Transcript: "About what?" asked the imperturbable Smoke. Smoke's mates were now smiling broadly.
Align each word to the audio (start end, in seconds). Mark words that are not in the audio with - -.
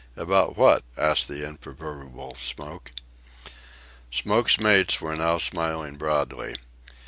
"About 0.17 0.57
what?" 0.57 0.81
asked 0.97 1.27
the 1.27 1.45
imperturbable 1.45 2.35
Smoke. 2.39 2.91
Smoke's 4.09 4.59
mates 4.59 4.99
were 4.99 5.15
now 5.15 5.37
smiling 5.37 5.95
broadly. 5.95 6.55